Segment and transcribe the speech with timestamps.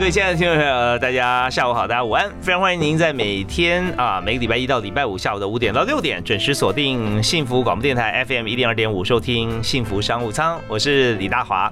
[0.00, 11.70] 各位亲爱的听众朋友，大家下午好，大家午安，非常欢迎您在每天啊，每个礼拜一到礼拜五下午的五点到六点准时锁定幸福广播电台 FM 一零二点五，收听幸福商务舱，我是李大华。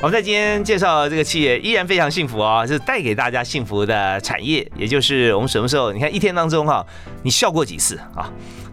[0.00, 5.92] 我们在今天介绍这个企业依然非常幸福哦，是带给大家幸福的产业，也就是我们什么时候？
[5.92, 6.84] 你看一天当中哈，
[7.22, 8.28] 你笑过几次啊？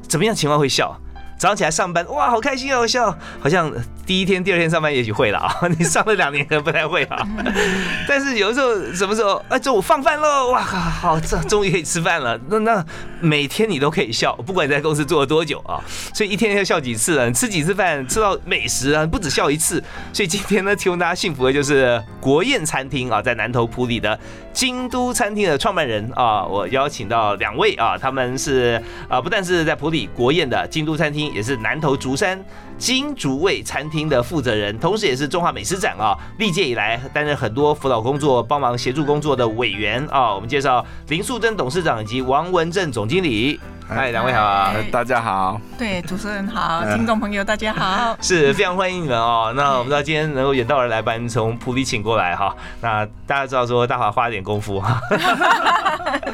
[0.07, 0.99] 怎么样情况会笑？
[1.37, 3.71] 早上起来上班，哇，好开心哦，笑，好像
[4.05, 7.27] 第一天、第二天上班也许会了啊， 你上了两年可能不太会啊。
[8.07, 9.43] 但是有的时候，什么时候？
[9.49, 12.39] 哎，中午放饭喽，哇，好，这终于可以吃饭了。
[12.49, 12.85] 那那
[13.19, 15.83] 每天你都可以笑，不管你在公司做了多久啊，
[16.13, 17.29] 所以一天要笑几次啊？
[17.31, 19.83] 吃几次饭，吃到美食啊，不止笑一次。
[20.13, 24.17] 所以今天呢，提供大家幸福的就是国宴餐厅啊，在南头埔里的
[24.53, 31.24] 京都餐厅的创办人啊，我邀请到两位啊，他们是啊，不但是在埔里国宴的京都餐厅。
[31.33, 32.43] 也是南投竹山
[32.77, 40.33] 金竹味餐厅的负责人，同时也是中华美食展啊历届以来担任很多辅导工作、帮忙协助工作的委员啊。
[40.33, 43.59] 我们介绍林素贞董事长以及王文正总经理。
[43.87, 45.61] 嗨，两位好，大家好。
[45.77, 49.53] 对，主持人好， 听众朋友大家好， 是非常欢迎你们哦。
[49.55, 52.55] 那我们知道今天能够远道而来，把你从普里请过来哈。
[52.81, 54.99] 那大家知道说大华花了点功夫 哈。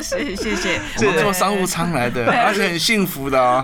[0.01, 0.79] 是，谢谢。
[0.97, 3.61] 是坐商务舱来的，而且很幸福的哦。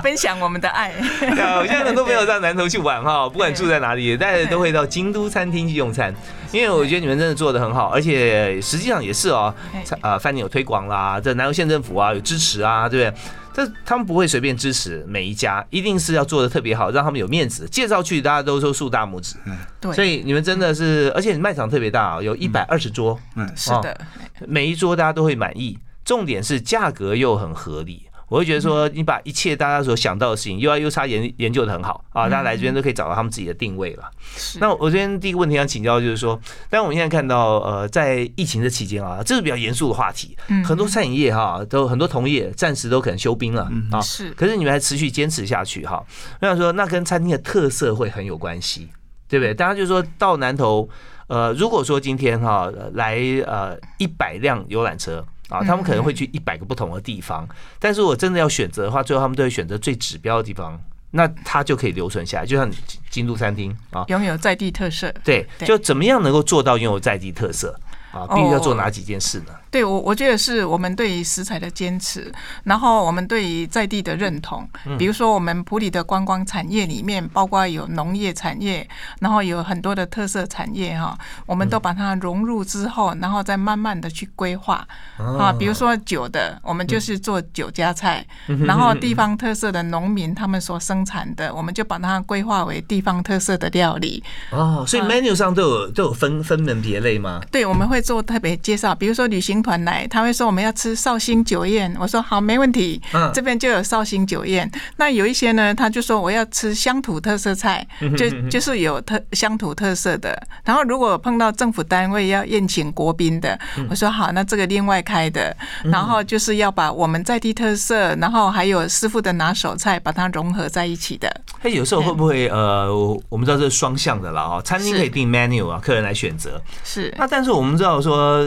[0.00, 0.92] 分享我们的爱。
[1.20, 6.14] 我现在很多朋友到南头去玩哈，不管住在哪里，大家都会到京都餐厅去用餐。
[6.56, 9.54] 因为我觉得你们真的做的很好，而且实际上也是哦，
[10.00, 13.20] 呃，饭店有推广啦，这南投县政府啊有支持啊，对不对？
[13.52, 19.36] 这他们不会随便支持每一家，一定是要做的特别好，让他们有面子，介绍去大家都说竖大拇指。
[19.44, 19.92] 嗯，对。
[19.92, 23.18] 所以你们真的是，而且卖场特别大，有一百二十桌。
[23.34, 23.98] 嗯，是的，
[24.46, 28.06] 每一桌大家都会满意，重点是价格又很合理。
[28.28, 34.10] 我会觉得说，你把一切大家所想到的事情，U I U 叉研研究的很好啊，大家来这边都可以找到他们自己的定位了。
[34.58, 44.00] 那我这边第一个问题想请教，就是说，但我们现在看到，呃，在疫情的期间啊，这是比较严肃的话题，很多餐饮业哈，都很多同业暂时都可能休兵了啊。
[44.00, 46.04] 是，可是你们还持续坚持下去哈。
[46.40, 48.88] 我想说，那跟餐厅的特色会很有关系，
[49.28, 49.54] 对不对？
[49.54, 50.88] 大家就说到南头，
[51.28, 55.24] 呃，如果说今天哈来呃一百辆游览车。
[55.48, 57.48] 啊，他们可能会去一百个不同的地方，
[57.78, 60.80] 但是我真的要选择的话，最后他们都会选择最指标的地方，
[61.12, 62.46] 那它就可以留存下来。
[62.46, 62.70] 就像
[63.10, 65.12] 京都餐厅啊，拥有在地特色。
[65.24, 67.78] 对，就怎么样能够做到拥有在地特色
[68.12, 68.26] 啊？
[68.26, 69.52] 必须要做哪几件事呢？
[69.76, 72.32] 对，我我觉得是我们对于食材的坚持，
[72.64, 74.66] 然后我们对于在地的认同。
[74.96, 78.88] 比如说，我们普里的观光产业里面，包括有农业产业，
[79.20, 81.14] 然后有很多的特色产业哈，
[81.44, 84.76] 我们都把它融入之后，然后再慢慢的去规划
[85.18, 85.52] 啊。
[85.52, 88.26] 比如说酒的，我们就是做酒家菜，
[88.64, 94.24] 然后地方特色的农民他们所生产的，我们就把它规划为地方特色的料理。
[94.52, 97.42] 哦，所以 menu 上都有都有分分门别类吗？
[97.52, 99.62] 对，我们会做特别介绍，比如说旅行。
[99.66, 103.02] 团来，他会说我们要吃绍兴酒宴，我说好，没问题。
[103.12, 104.70] 嗯，这边就有绍兴酒宴。
[104.96, 107.84] 那有一些呢，他就说我要吃乡土特色菜，
[108.16, 110.40] 就就是有特乡土特色的。
[110.64, 113.58] 然后如果碰到政府单位要宴请国宾的，
[113.90, 115.54] 我说好，那这个另外开的。
[115.82, 121.28] 然后就是要把我们在地特色，然后还有师傅的拿手菜，把它融合在一起的。
[121.62, 122.94] 哎，有时候会不会呃，
[123.28, 124.62] 我们知道这是双向的了啊？
[124.62, 126.62] 餐厅可以定 menu 啊，客人来选择。
[126.84, 127.12] 是。
[127.18, 128.46] 那但是我们知道说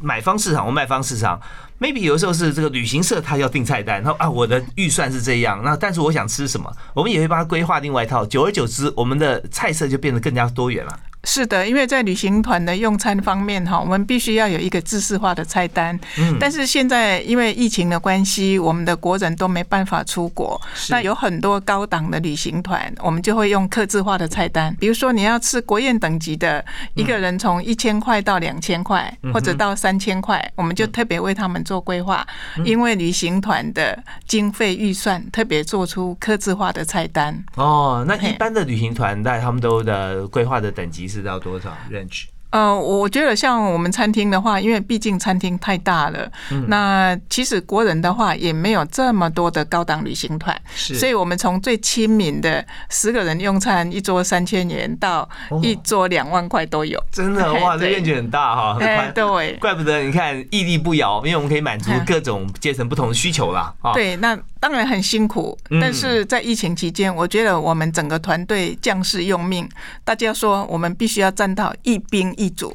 [0.00, 0.38] 买方。
[0.38, 1.40] 市场我卖方市场
[1.80, 10.98] ，maybe 有时候是这个旅行社他要订菜单，他说啊我的预算是这样，那但是我想吃什么，我们也会帮他规划另外一套，久而久之，我们的菜色就变得更加多元了。
[11.24, 15.98] 是的，因为在旅行团的用餐方面哈，我们必须要有一个自式化的菜单。
[16.16, 24.74] 嗯，但是现在因为疫情的关系，我们的国人都没办法出国，那有很多高档的旅行团，我们就会用客制化的菜单。
[24.78, 32.24] 比如说你要吃国宴等级的，一个人从一千块到两千块，或者到三千块，我们就特别为他们做规划。
[32.64, 37.36] 因为旅行团的经费预算，特别做出客制化的菜单。
[37.56, 41.07] 哦，那一般的旅行团在他们都的规划的等级。
[41.08, 42.26] 是到多少 range？
[42.50, 55.28] 呃，我觉得像我们餐厅的话，因为毕竟餐厅太大了，嗯那其实国人的话也没有这么多的高档旅行团，是所以我们从最亲民的十个人用餐一桌三千元到
[55.62, 56.98] 一桌两万块都有。
[57.12, 59.14] 真的 哇，这面积很大哈，很 哎，宽。
[59.14, 59.52] 对。
[59.60, 63.74] 怪不得你看屹立不摇，因为我们可以满足各种阶层不同的需求啦。
[63.82, 69.68] 啊， 对，那当然很辛苦嗯，但是在疫情期间，我觉得我们整个团队将士用命，
[70.04, 72.72] 大家说我们必须要站到一兵一卒，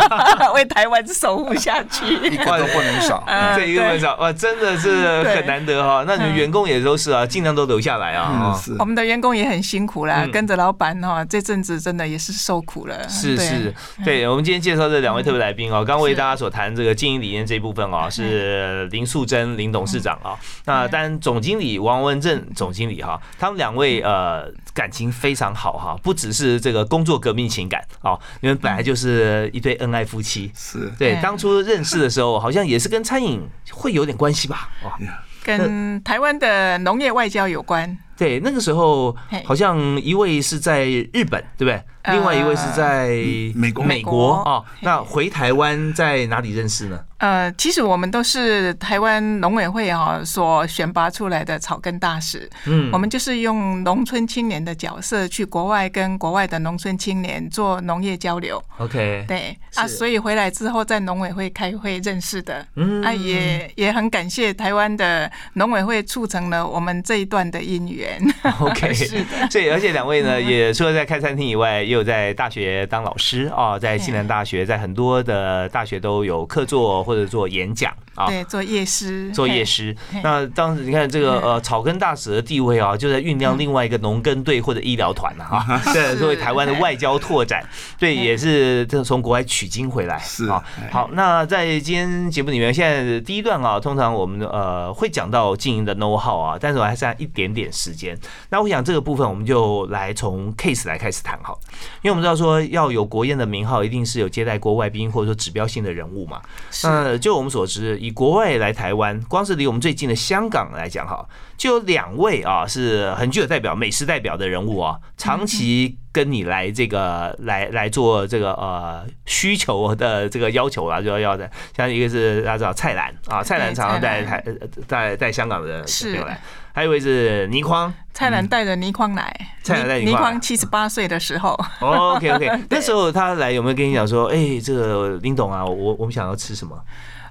[0.54, 2.06] 为台湾守护下去。
[2.14, 2.36] 一去。
[2.36, 3.24] 个都不能少。
[3.26, 6.04] 呃 这一个不能少哇，真的是很难得哈。
[6.06, 8.54] 那你们嗯员工也都是啊，尽量都留下来啊。
[8.78, 10.30] 我们的员工也很辛苦啦，嗯。
[10.30, 13.08] 跟着老板哈，这阵子真的也是受苦了。
[13.08, 13.74] 是是，
[14.04, 20.36] 对，我们今天介绍这两位特别来宾哦，刚为大家所谈这个经营理念这一部分哦，是林素贞林董事长啊。
[20.66, 29.05] 那当然总经理王文正总经理哈，他们两位呃感情非常好哈，不只是这个工作革命情感哦，你们本来就是
[29.52, 30.50] 一对恩爱夫妻。
[30.56, 34.70] 是，对，嗯当初认识的时候，好像也是跟餐饮会有点关系吧？
[34.84, 34.98] 哇，
[35.44, 37.98] 跟台湾的农业外交有关。
[38.16, 39.14] 对，那个时候
[39.44, 41.74] 好像一位是在日本，对不对？
[41.74, 43.08] 呃另外一位是在
[43.52, 44.64] 美国美国啊哦。
[44.80, 47.00] 那回台湾在哪里认识呢？
[47.18, 52.48] 呃，其实我们都是台湾农委会哈所选拔出来的草根大使。
[52.66, 58.62] 嗯我们就是用农村青年的角色去国外跟国外的农村青年做农业交流。
[58.78, 62.64] OK，对啊，所以回来之后在农委会开会认识的。
[62.76, 68.05] 嗯啊，也也很感谢台湾的农委会促成了我们这一段的姻缘。
[68.60, 78.26] OK， 是的，所以而且两位呢， 也除了在开餐厅以外，也有在大学当老师啊，在西南大学，在很多的大学都有客座或者做演讲啊。
[78.26, 79.66] 对，做夜师，做夜。
[79.66, 85.92] 师，那当时你看这个呃草根大使的地位啊，就在酝酿另外一个农耕队或者医疗团啊哈。
[85.92, 87.68] 对，作为台湾的外交拓展，
[87.98, 90.62] 对，也是这从国外取经回来是啊。
[90.92, 98.16] 好，那在今天节目里面，现在第一段啊，通常我们呃会讲到经营的 know how 啊，但是我还剩下一点点时间。
[98.50, 101.58] 那我想这个部分我们就来从 case 来开始谈好，
[102.02, 106.42] 因为我们知道说要有国宴的名号，一定是有接待过外宾或者说指标性的人物嘛。
[106.70, 111.26] 是那就我们所知，以国外来台湾，光是离我们最近的香港来讲哈，
[111.56, 126.40] 就有两位啊是很具有代表美食代表的人物啊，长期跟你来这个来来做这个呃需求的这个要求啦，就要要的，像一个是大家知道蔡澜啊，蔡澜常常带台呃带带香港的是朋友来，
[126.72, 127.92] 还有一位是倪匡。
[128.14, 129.30] 蔡澜带着倪匡来，
[129.62, 130.12] 蔡澜带倪匡。
[130.12, 136.82] 倪匡七十八岁的时候，OK OK， 那时候他来有没有跟你讲说，哎，这个林董啊，我我们想要吃什么？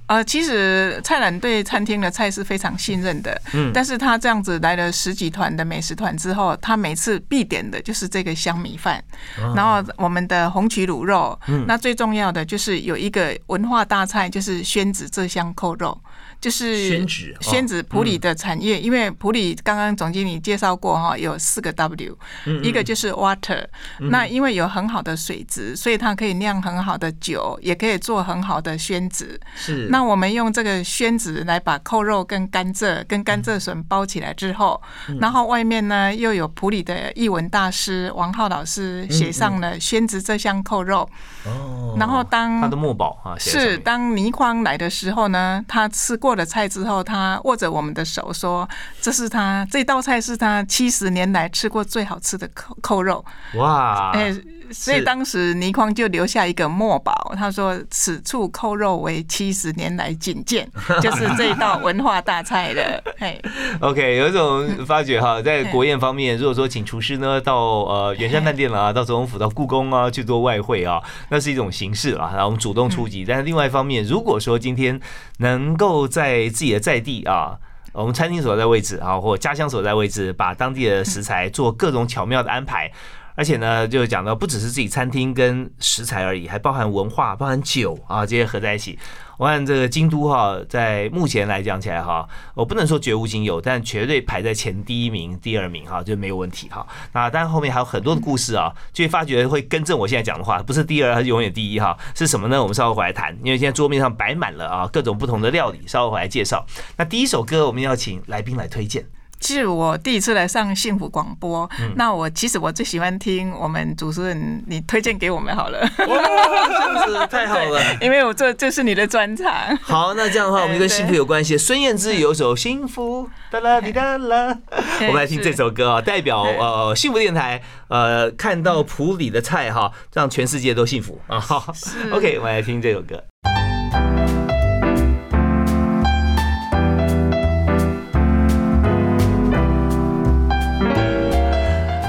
[0.08, 9.04] 呃，其实蔡澜对餐厅的菜是非常信任的，嗯但是他这样子来了十几团的美食团之后，他每次必点的就是这个香米饭，
[9.42, 16.00] 哦然后我们的红曲卤肉，嗯那最重要的就是有一个文化大菜，就是宣子浙香扣肉。
[16.46, 17.42] 就是宣纸哦。
[17.42, 22.16] 宣纸普里的产业，因为普里刚刚总经理介绍过哈，有四个 W，
[22.62, 23.66] 一个就是 water，
[24.12, 29.42] 那因为有很好的水质，所以它可以酿很好的酒，也可以做很好的宣纸。
[29.56, 29.88] 是。
[29.90, 34.80] 那我们用这个宣纸来把扣肉跟甘蔗跟甘蔗笋包起来之后，
[35.20, 41.10] 然后外面呢又有普里的译文大师王浩老师写上了宣纸这箱扣肉，
[41.46, 41.96] 哦。
[41.98, 48.68] 然后当他的墨宝啊，是当倪匡来的时候呢，他吃过了菜之后，他握着我们的手说
[49.02, 53.24] ：“这是他这道菜是他七十年来吃过最好吃的扣扣肉。
[53.56, 54.36] 哇，哎，
[54.72, 60.70] 所以是当时倪匡就留下一个墨宝，他说：“此处扣肉为七十年来仅见，
[61.02, 63.02] 就是这一道文化大菜的。
[63.18, 63.42] ”嘿
[63.80, 73.26] ，OK，有一种发觉哈， 在国宴方面，如果说请厨师呢到呃圆山饭店啦，到总统府、到故宫啊去做外汇啊，那是一种形式啊，然后我们主动出击。
[73.26, 75.00] 但是另外一方面，如果说今天
[75.38, 77.58] 能够在自己的在地啊。
[77.98, 82.92] 我们餐厅所在位置啊，或家乡所在位置，把当地的食材做各种巧妙的安排，
[83.36, 88.98] 而且呢，就讲到不只是自己餐厅跟食材而已，还包含文化、包含酒啊，这些合在一起。
[89.38, 96.88] 我看这个京都哈，在目前来讲起来哈，我不能说绝无仅有，但绝对排在前第一名、第二名哈，就没有问题哈。
[97.12, 101.98] 那当后面还有很多的故事啊，就会发觉会更正我现在讲的话，不是第二，它是永远第一哈。
[102.16, 102.62] 是什么呢？
[102.62, 106.66] 我们稍后回来谈，因为现在桌面上摆满了啊各种不同的料理，稍后回来介绍。
[106.96, 109.06] 那第一首歌我们要请来宾来推荐。
[109.40, 117.82] 其实我第一次来上幸福广播，那我其实我最喜欢听我们主持人你推荐给我们好了，哇，这样子太好了。
[118.02, 119.54] 因为我这这是你的专长。
[119.82, 121.58] 好，那这样的话，我们就跟幸福有关系。
[121.58, 124.58] 孙燕姿有首《幸福》，哒啦滴哒啦，
[125.08, 131.40] 我们来听这首歌啊，代表呃幸福电台呃看到普里的菜哈，让全世界都幸福啊。
[131.46, 131.74] 好
[132.12, 133.24] OK，我们来听这首歌。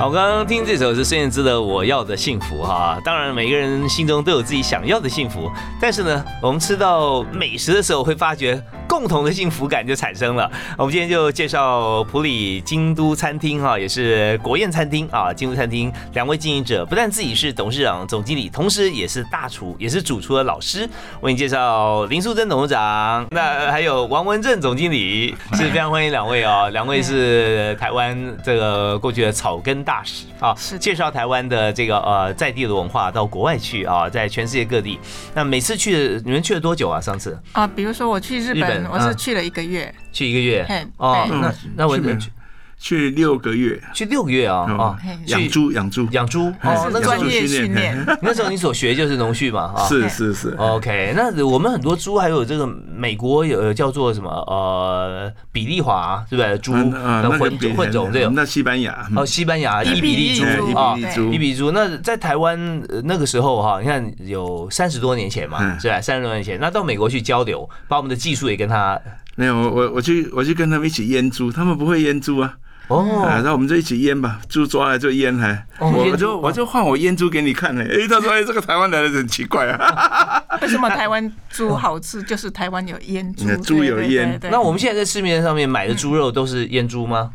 [0.07, 10.49] 我刚刚听这首是孙燕姿的《我要的幸福》哈，当然每个人心中都有自己想要的幸福，但是呢，我们吃到美食的时候会发觉共同的幸福感就产生了。
[10.79, 20.89] 我们今天就介绍普里京都餐厅哈，也是国宴餐厅啊，京都餐厅两位经营者，不但自己是董事长、总经理，同时也是大厨，也是主厨的老师。
[21.23, 34.99] 为你介绍林素贞董事长，那还有王文正总经理，是非常欢迎两位哦，两位是台湾这个过去的草根大使啊，是介绍台湾的这个呃在地的文化到国外去啊，在全世界各地。
[35.35, 37.01] 那每次去你们去了多久啊？
[37.01, 37.39] 上次？
[37.53, 39.17] 啊，比如说我去日日本本，我是嗯。
[39.17, 40.65] 去了一个月，去一个月。
[40.69, 42.19] 嘿哦，那那我去了
[42.79, 48.05] 去去六个月，去六个月啊哦啊，养猪养猪，养猪哦，那专业训练。
[48.23, 49.87] 那时候你所学就是农畜嘛哈。
[49.89, 56.59] 是是是，OK，那我们很多猪还有这个美国有叫做什么呃比利华，对不对？
[56.59, 58.33] 猪混混种这种。
[58.35, 61.71] 那西班牙，哦，西班牙伊伊比利猪猪啊伊，比利猪伊比利猪。
[61.73, 66.01] 那在台湾呃那个时候哈，你看有三十多年前嘛，嗯是吧？
[66.01, 69.01] 三十多年前，那到美国去交流，把我们的技术也跟他
[69.35, 72.55] 没有我我我去我去跟他们一起腌猪，他们不会腌猪啊，
[72.89, 75.91] 啊，哦，那我们就一起腌吧，猪抓来就腌还，哦。
[75.91, 82.23] 我我就我就换我腌猪给你看呢，哎， 他说哎这个台湾来的很奇怪啊， 为什么台湾猪好吃？
[82.23, 84.39] 就是台湾有腌猪，猪有腌。
[84.51, 87.31] 那我们现在在市面上面买的猪肉都是腌猪吗？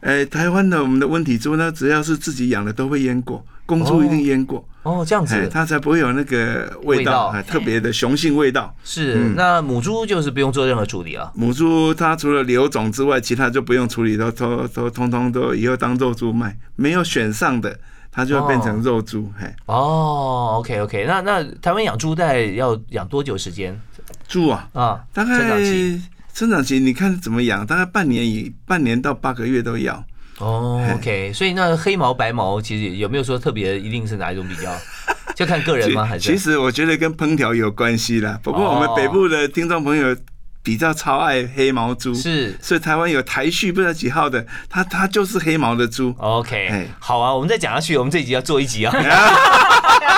[0.00, 8.74] 哎，台湾的我们的温体猪呢，只要是自己养的都会腌过，公猪一定腌过，哦，这样哎，子它才不会有那个味味道特别的雄性味道。
[8.82, 9.14] 是。
[9.14, 11.30] 嗯那母猪就是不用做任何处理了。
[11.36, 16.58] 母猪它除了留种之外，其他就不用处理，都都都通通都以后当肉猪卖。
[16.74, 17.78] 没有选上的，
[18.10, 19.30] 它就会变成肉猪。
[19.38, 23.80] 嘿，哦，OK OK，那那台湾养猪大概要养多久时间
[24.26, 25.00] 猪啊，啊？
[25.12, 26.02] 大概生长期概
[26.34, 30.04] 生长期你看怎么养，大概半年以半年到八个月都要。
[30.40, 34.74] 哦，OK，所以那黑毛白毛其实有没有说特别一定是哪一种比较？
[35.36, 36.04] 就看个人吗？
[36.04, 38.38] 还是其实我觉得跟烹调有关系啦。
[38.42, 40.14] 不过我们哦北部的听众朋友
[40.62, 46.14] 比较超爱黑毛猪，是所以台湾有台序不知道几号的，它它就是黑毛的猪。
[46.18, 48.94] OK，哎好啊，我们再讲下去，我们这一集要做一集啊。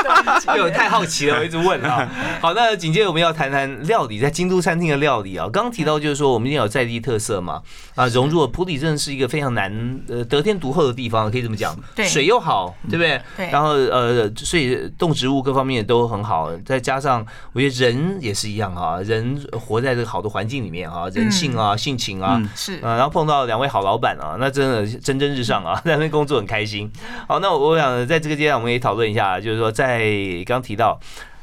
[0.49, 2.09] 因为我太好奇了，我一直问啊。
[2.41, 5.49] 好，那紧接着我们要谈谈料理，在京都餐厅的料理啊。
[5.53, 7.63] 刚刚提到就是说，我们一定要有在地特色嘛，
[7.95, 11.77] 啊，融入了普里镇是一个非常难呃得天独厚的地方，可以这么讲。
[11.95, 13.21] 对水又好，对不对？
[13.37, 22.49] 对然后呃，所以动植物各方面也都很好，再加上我觉得人也是一样啊，人活在这个好的环境里面啊，人性啊、性情啊，嗯。
[22.57, 22.81] 是。
[22.83, 26.91] 呃，然后碰到两位好老板啊，那真的蒸蒸日上啊，在那边工作很开心。
[27.29, 30.03] 好，那我想在这个阶段，我们也讨论一下，就是说在
[30.47, 30.99] 刚提到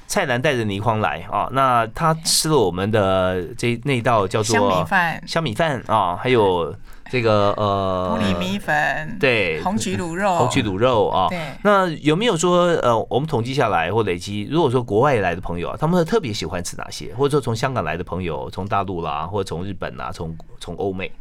[0.07, 6.75] 蔡澜带着倪匡来啊，那他吃了我们的这那道叫做香米饭、香米饭啊，还有
[7.11, 11.27] 这个呃普里米粉、对红曲卤肉、红曲卤肉啊。
[11.29, 11.39] 对。
[11.63, 17.13] 那有没有说呃，我们统计下来或累积，如果说国外来的朋友啊，他们特别喜欢吃哪些？
[17.15, 21.11] 或者说从香港来的朋友，从大陆啦，或者从日本啊，从从欧美，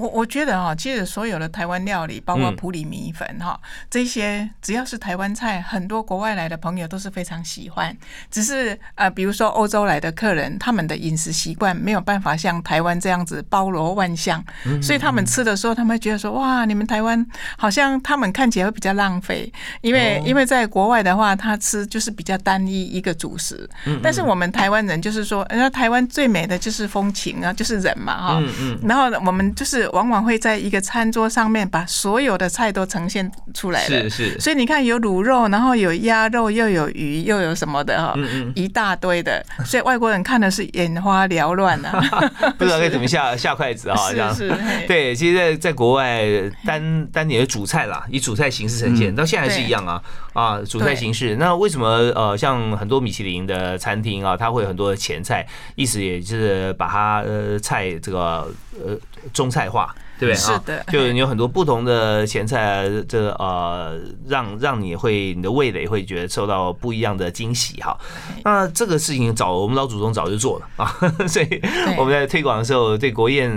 [0.00, 7.94] 我我觉得哈，其实所有的台湾料理，包括嗯普里米粉哈，这些只要是台湾菜，很多国外来的朋友都是非常喜欢。
[8.30, 17.24] 只是呃，比如说欧洲来的客人，他们的饮食习惯没有办法像台湾这样子包罗万象，嗯所以他们吃的时候，他们会觉得说，哇，你们台湾
[17.58, 19.52] 好像他们看起来会比较浪费，
[19.82, 28.38] 因为、哦因为在国外的话，他吃就是比较单一一个主食，嗯但是我们台湾人就是说，人家台湾最美的就是风情啊，就是人嘛哈。
[28.40, 28.78] 嗯嗯。
[28.86, 34.08] 然后我们就是往往会在一个餐桌上面把所有的菜都呈现出来了。
[34.08, 42.00] 是是，所以你看，有卤肉，然后有鸭肉，又有鱼，又有什么的哈，嗯嗯，一大堆的， 所以外国人看的是眼花缭乱啊。
[42.58, 44.34] 不知道该怎么下下筷子啊， 这样。
[44.34, 44.56] 是是，
[44.86, 46.22] 对，其实在，在国外
[46.64, 49.16] 单单点的主菜啦，以主菜形式呈现，嗯。
[49.16, 50.00] 到现在还是一样啊
[50.40, 51.36] 啊，主菜形式。
[51.36, 58.50] 那为什么呃，像很多米其林的餐厅啊，它会有很多的前菜，意思也就是把它呃菜这个
[58.82, 58.96] 呃
[59.34, 59.94] 中菜化。
[60.18, 67.98] 对是的，就你有很多不同的前菜，这呃，让让你会你的味蕾会觉得受到不一样的惊喜哈。
[68.44, 70.94] 那这个事情早我们老祖宗早就做了啊，
[71.26, 71.62] 所以
[71.96, 73.50] 我们在推广的时候，对国宴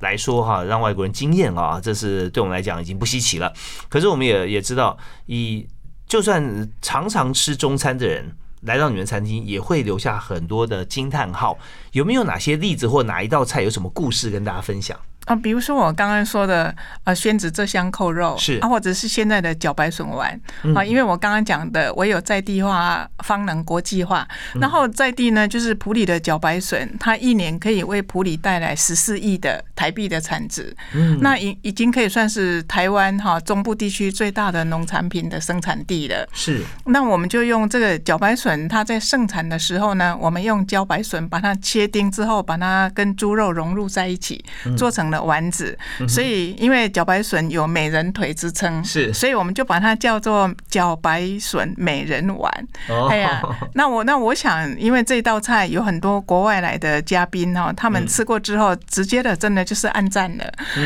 [0.00, 3.52] 来说哈，让外国人惊艳啊，这是对我们来讲已经不稀奇了。
[3.90, 5.66] 可是我们也也知道，以
[6.06, 11.58] 就算常常吃中餐的人来到你们餐厅，也会留下很多的惊叹号。
[11.92, 14.98] 有没有哪些例子或哪一道菜有什么故事跟大家分享？
[15.26, 20.40] 啊，比如说我刚刚说的，呃，宣子这香扣肉是啊，或者是现在的茭白笋丸
[20.74, 24.26] 啊，因为我刚刚讲的，唯有在地化方能国际化。
[24.60, 30.74] 然后在地呢，就是普里的茭白笋，它一年可以为普里带来十四亿的台币的产值。
[30.94, 36.24] 嗯，那已已经可以算是台湾哈中部地区最大的农产品的生产地了。
[36.32, 44.44] 是，那我们就用这个茭白笋，它在盛产的时候呢，我们用茭白笋把它切丁之后，把它跟猪肉融入在一起，
[44.78, 45.15] 做成了。
[45.22, 45.76] 丸子，
[46.08, 52.68] 所以因为茭白笋有美人腿之称，是，所以我们就把它叫做茭白笋美人丸。
[53.08, 53.42] 哎呀，
[53.74, 60.44] 那我那我想，因为这道菜有很多国外来的嘉宾哈，他们吃过之后，直接的真的就是暗赞了。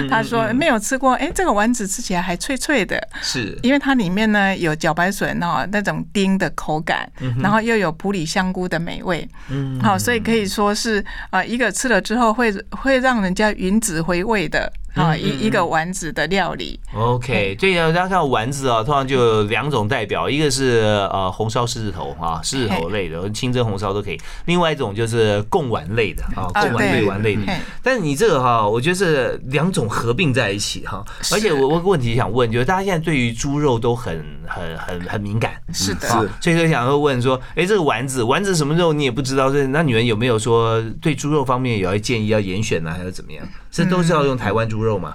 [0.08, 3.58] 他说没有吃过，哎，这个丸子吃起来还脆脆的，是。
[3.62, 7.10] 因为它里面呢有茭白笋哈那种丁的口感，
[7.42, 14.19] 然后又有普里香菇的美味，嗯，好，所以可以说是啊，一个吃了之后会会让人家云子回。
[14.22, 14.72] 味的。
[14.94, 16.78] 啊，一一个丸子的料理。
[16.94, 24.16] OK，对呀，大家看丸子啊，通常就有两种代表，一个是呃红烧狮子头啊，狮子头类的，清蒸红烧都可以；
[24.46, 27.42] 另外一种就是贡丸类的啊，贡丸类丸类的。
[27.82, 31.04] 但是你这个哈，我觉得是两种合并在一起哈。
[31.32, 36.08] 而且我我个问题想问，就是大家现在对于猪肉都很很很很敏感，是的，
[36.40, 43.46] 所以就想要问说，哎，这个丸子丸子什么肉你也不知道，那你们有没有说对猪肉方面有要建议要严选呢，还是怎么样？
[43.70, 45.12] 这都是要用台湾猪肉吗？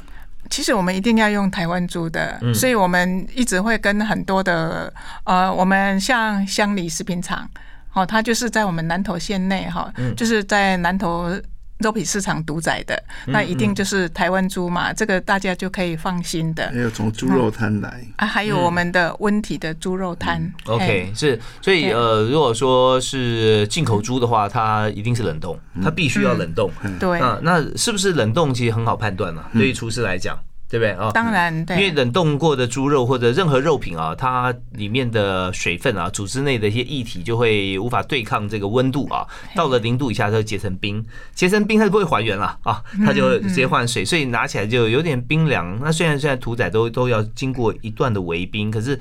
[0.49, 4.93] 其实我们一定要用台湾猪的，所以我们一直会跟很多的
[5.23, 7.49] 呃，我们像乡里食品厂，
[7.93, 11.31] 哦，它就是在我们南投县内哈，就是在南投。
[11.79, 16.69] 肉品市场独宰的，那一定就是台湾猪嘛，这个大家就可以放心的。
[16.69, 20.51] 还有从猪肉摊来啊，还有我们的温体的猪肉摊。
[20.65, 26.71] OK，是，所以呃，如果说是进口猪的话，它一定是冷冻，它必须要冷冻。
[26.99, 29.43] 对，那，那是不是冷冻其实很好判断呢？
[29.53, 30.39] 对于厨师来讲。
[30.67, 31.11] 对不对啊？
[31.13, 41.05] 当然，因为冷冻过的猪肉或者任何肉品啊，它里面的水分啊，组织内的一些液体就会无法对抗这个温度啊，到了零度以下它就结成冰，
[41.35, 45.79] 结成冰它就不会还原了啊，它就直接换水，所以拿起来就有点冰凉。
[45.81, 48.99] 那虽然现在屠宰都都要经过一段的围冰，可是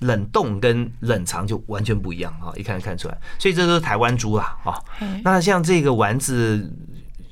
[0.00, 3.16] 冷冻跟冷藏就完全不一样啊，一看就看出来。
[3.38, 4.74] 所以这都是台湾猪啦，啊，
[5.22, 6.68] 那像这个丸子。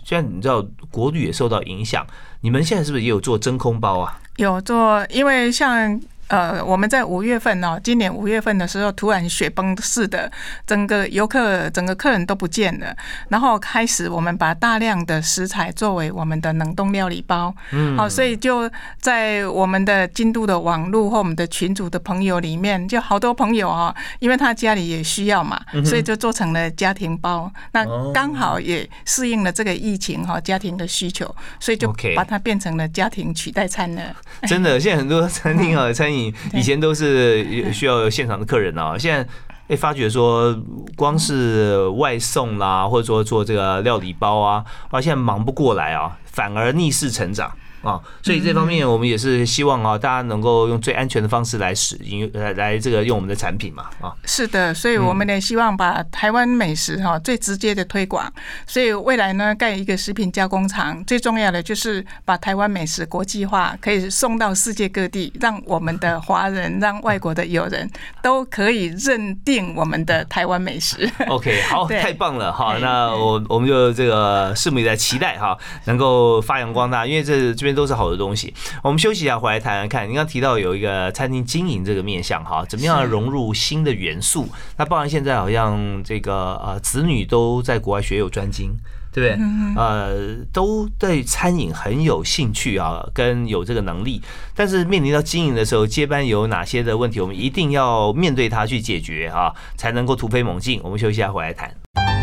[0.05, 2.07] 现在你知道国旅也受到影响，
[2.41, 4.21] 你们现在是不是也有做真空包啊？
[4.37, 6.01] 有做，因为像。
[6.33, 10.33] 呃，我们在五月份哦，今年五月份的时候，突然雪崩似的，
[10.67, 12.97] 整个游客、整个客人都不见了。
[13.29, 27.53] 然后开始，我们把大量的食材作为我们的冷冻料理包，嗯，好，所以就在我们的京都的网络或我们的群组的朋友里面，就好多朋友啊，因为他家里也需要嘛，所以就做成了家庭包。
[27.73, 31.27] 那刚好也适应了这个疫情哈，家庭的需求，
[31.61, 34.03] 所以就把它变成了家庭取代餐了。
[34.49, 36.22] 真的，现在很多餐厅啊， 餐饮。
[36.53, 39.27] 以前都是需要现场的客人啊，现在
[39.69, 40.55] 哎发觉说，
[40.97, 47.51] 光是外送啦，或者说做这个料理包啊，而现在忙不过来啊，反而逆势成长。
[47.83, 58.33] 啊，所以这方面我们也是希望啊，大家能够用最安全的方式来使用，来来这个用我们的产品嘛，啊，是的，所以我们也希望把台湾美食哈最直接的推广，
[58.69, 67.91] 所以未来呢盖一个食品加工厂，最重要的就是把台湾美食国际化，可以送到世界各地，让我们的华人、让外国的友人
[68.23, 71.11] 都可以认定我们的台湾美食。
[71.29, 77.72] OK，好， 太棒了哈，那我我们就这个拭目以待，期待哈能够发扬光大，因为这这边。
[77.75, 78.53] 都是好的东西。
[78.83, 80.09] 我们休息一下，回来谈谈看。
[80.09, 84.49] 您刚提到有一个餐厅经营这个面向哈，怎么样融入新的元素？
[84.77, 88.77] 那包含现在好像这个呃子女都在国外学有专精，
[89.13, 89.47] 对不对？
[89.77, 94.21] 呃，都对餐饮很有兴趣啊，跟有这个能力。
[94.55, 97.21] 但是面临到经营的时候，接班有哪些的问题？
[97.21, 100.81] 我们一定要面对它去解决啊，才能够突飞猛进。
[100.83, 102.22] 我们休息一下，回来谈。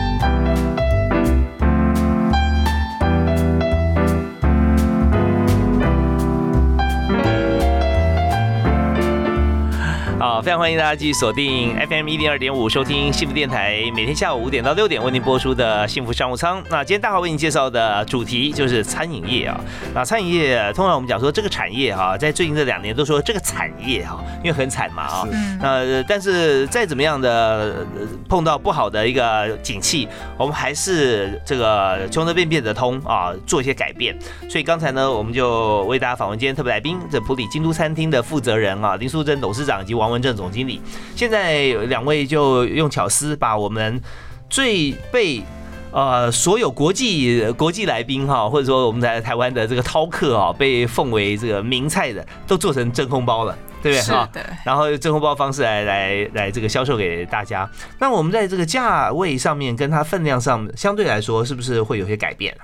[10.39, 16.63] 好，非常欢迎大家继续锁定 FM 一零二点五，收听幸福电台，每天下午五点到六点为您播出的幸福商务舱。
[16.69, 19.60] 那今天大华为您介绍的主题就是餐饮业啊。
[19.93, 25.28] 那餐饮业通常我们讲说这个产业哈，在最近这两年都说这个产业哈，因为很惨嘛啊。
[25.62, 27.86] 那但是再怎么样的
[28.30, 34.17] 碰到不好的一个景气，我们还是这个穷则变，变则通啊，做一些改变。
[34.49, 40.80] 所以刚才呢，我们就为大家访问今天特别来宾，这普里京都餐厅的负责人啊，林淑贞董事长以及王文正总经理。
[41.15, 44.00] 现在两位就用巧思把我们
[44.48, 45.42] 最被
[45.92, 54.02] 呃所有国际国际来宾哈，或者说我们在台湾的这个饕客啊，被奉为这个名菜的，都做成真空包了，对不对？
[54.02, 54.46] 是的。
[54.63, 57.68] 然后真空包方式来来来这个销售给大家。
[57.98, 62.56] 那我们在这个价位上面跟它分量上，相对来说是不是会有些改变？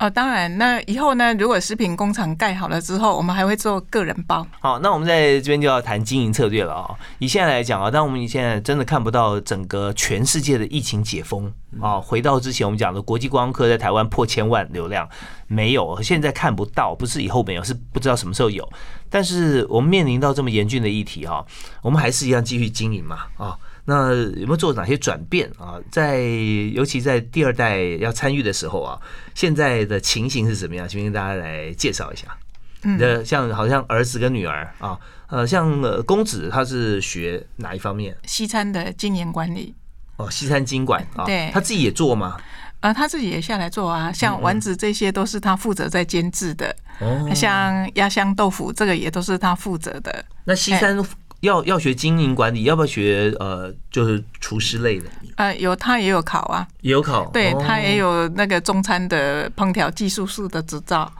[0.00, 1.34] 哦，当然，那以后呢？
[1.34, 4.46] 如果食品工厂盖好了之后，我们还会做个人包。
[4.58, 6.94] 好，那我们在这边就要谈经营策略了啊。
[7.18, 15.06] 以现在来讲啊，当我们现在真的看不到整个全世界的疫情解封啊，回到之前我们讲的国际观光客在台湾破千万流量，
[15.46, 18.66] 没有，现在看不到，不是以后没有，是不知道什么时候有。
[19.10, 21.44] 但是我们面临到这么严峻的议题哈，
[21.82, 23.54] 我们还是一样继续经营嘛啊。
[23.90, 25.74] 那有没有做哪些转变啊？
[25.90, 26.20] 在
[26.72, 28.96] 尤其在第二代要参与的时候啊，
[29.34, 30.88] 现在的情形是怎么样？
[30.88, 32.28] 请跟大家来介绍一下。
[32.84, 38.16] 嗯，的像好像儿子跟女儿啊，呃，像公子他是学哪一方面？
[38.26, 39.74] 西餐的经营管理。
[40.18, 42.36] 哦，西餐经管啊，对，他自己也做吗？
[42.78, 46.74] 啊，他自己也下来做啊，像丸子这些都是他负责在监制的。
[47.00, 50.24] 哦，像鸭香豆腐这个也都是他负责的。
[50.44, 50.96] 那西餐。
[51.40, 55.06] 要要学经营管理，要不要学呃，就是厨师类的？
[55.36, 61.10] 呃，有他也有考啊，也有考，对他也有那个中餐的烹调技术师的执照。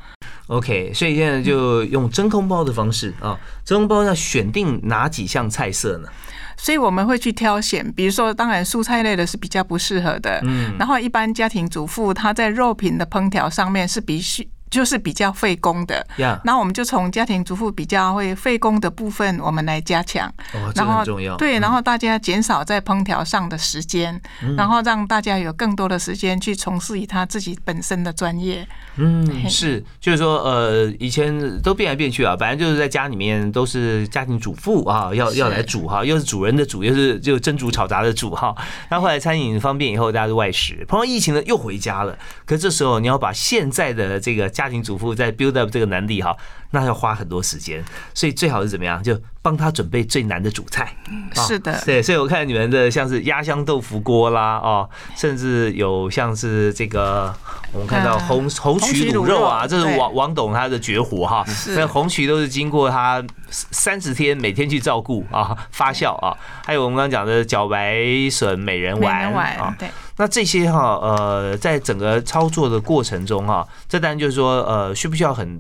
[0.49, 6.09] OK，所以现在就用真空包的方式啊，真空包要选定哪几项菜色呢？
[6.57, 14.47] 所以我们会去挑选，比如说，当然蔬菜类的是比较不适合的，嗯，然后一般家庭主妇她在肉品的烹调上面是必须。
[14.71, 20.33] 就是比较费工的，然后我们就从家庭主妇比较会费工的部分，我们来加强，
[20.77, 24.21] 然后重要对，然后大家减少在烹调上的时间，
[24.57, 28.65] 然后让大家有更多的时间去从事于他自己本身的专业。
[28.95, 38.55] 嗯，是，就是说，呃，以前都变来变去啊，反正就是在家里面都是家庭主妇啊，要要来煮哈，又是主人的煮，又是就蒸煮炒炸的煮哈。
[38.89, 42.17] 那后来餐饮方便以后，大家都外食，碰到疫情呢又回家了。
[42.47, 44.49] 可这时候你要把现在的这个。
[44.60, 46.37] 家家庭主妇在 build up 这个能力哈，
[46.71, 47.83] 那要花很多时间，
[48.15, 49.03] 所以最好是怎么样？
[49.03, 50.95] 就帮他准备最难的主菜。
[51.35, 57.35] 是的，对，所以我看你们的像是压香豆腐锅啦，哦，甚至有像是这个，
[57.73, 61.45] 我们看到红红曲卤肉啊，这是王王董他的绝活哈。
[61.69, 69.89] 那红曲都是经过他三十天每天去照顾啊，发酵啊，还有我们刚刚讲的茭白笋美人丸啊，对。
[70.17, 75.59] 那这些哈呃，在整个操作的过程中哈，这当然就是说呃，需不需要很，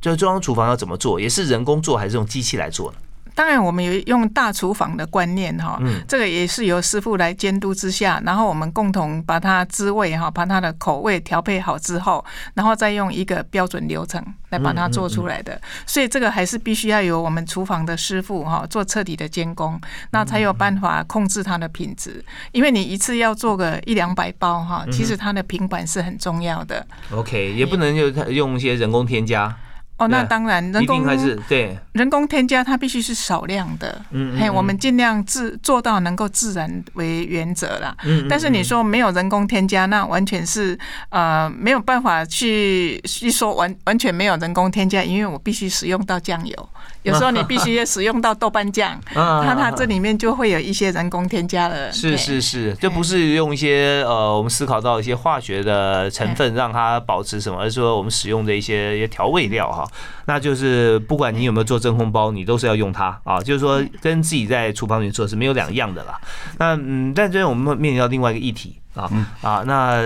[0.00, 2.98] 就是中央厨房要怎么做，也是人工做还是用机器来做呢？
[3.34, 15.60] 当然，我们有用大厨房的观念哈，这个也是由师傅来监督之下，然后我们共同把它滋味哈，把它的口味调配好之后，然后再用一个标准流程来把它做出来的。
[15.86, 19.80] 所以这个还是必须要有我们厨房的师傅哈做彻底的监工，
[20.10, 22.24] 那才有办法控制它的品质。
[22.50, 26.84] 因为你一次要做个一两百包哈，其实它的品管是很重要的。
[27.12, 29.56] OK，也不能就用一些人工添加。
[29.98, 34.00] 哦，那当然，人工还是对人工添加，它必须是少量的。
[34.12, 37.96] 嗯嘿，我们尽量自做到能够自然为原则啦。
[38.04, 40.78] 嗯但是你说没有人工添加，那完全是
[41.10, 46.68] 呃没有办法去去说完完全没有人工添加，因为我必须使用到酱油。
[47.02, 51.90] 有时候你必须要使用到豆瓣酱， 那它这里面就会有一些人工添加了。
[51.92, 59.87] 是是是，就不是用一些呃我们思考到一些化学的成分让它保持什么，而是说我们使用的一些一些调味料哈。
[60.26, 63.40] 那就是不管你有没有做真空包，你都是要用它啊。
[63.40, 66.20] 就是说跟自己在厨房里做是没有两样的啦。
[66.58, 69.10] 那嗯，但这边我们面临到另外一个议题啊
[69.42, 70.02] 啊，那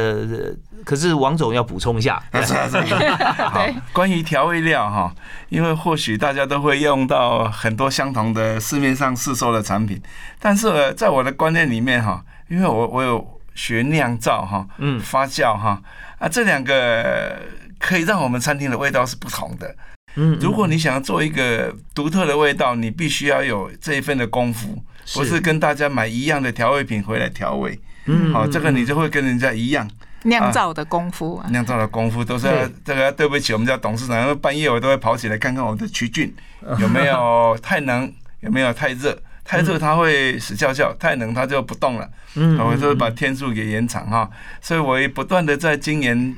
[0.85, 2.23] 可是王总要补充一下。
[3.51, 5.15] 好，关于调味料哈，
[5.49, 10.01] 因为或许大家都会用到很多相同的市面上市售的产品，
[10.39, 15.81] 但是在我的观念里面哈，因为我我有学酿造哈，嗯，发酵哈
[16.19, 17.37] 啊，这两个。
[17.83, 19.75] 可以让我们餐厅的味道是不同的。
[20.15, 24.79] 嗯，如果你想要做一个独特的味道，你必须要有这一份的功夫，
[25.15, 27.79] 不是跟大家买一样的调味品回来调味。
[28.07, 29.91] 嗯，好，这个你就会跟人家一样。
[30.25, 33.11] 酿造的功夫，酿造的功夫都是要这个。
[33.11, 36.33] 对不起，我们家董事长，因为半夜我都会跑起来看看我的曲菌
[36.79, 39.21] 有没有 太冷，有没有太热。
[39.45, 42.09] 太热它会死翘翘，太冷它就不动了。
[42.37, 46.37] 嗯，我就把天数给延长哈，所以我也不断的在精研、